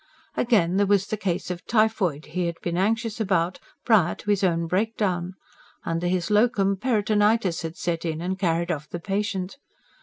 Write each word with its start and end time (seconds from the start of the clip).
Again, 0.35 0.77
there 0.77 0.87
was 0.87 1.05
the 1.05 1.15
case 1.15 1.51
of 1.51 1.63
typhoid 1.67 2.25
he 2.33 2.47
had 2.47 2.59
been 2.63 2.75
anxious 2.75 3.19
about, 3.21 3.59
prior 3.85 4.15
to 4.15 4.31
his 4.31 4.43
own 4.43 4.65
breakdown: 4.65 5.35
under 5.85 6.07
his 6.07 6.31
LOCUM, 6.31 6.77
peritonitis 6.77 7.61
had 7.61 7.77
set 7.77 8.03
in 8.03 8.19
and 8.19 8.39
carried 8.39 8.71
off 8.71 8.89
the 8.89 8.99
patient. 8.99 9.57